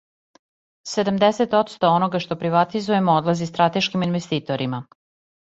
[0.91, 4.85] Седамдесет одсто онога што приватизујемо одлази стратешким инвеститорима.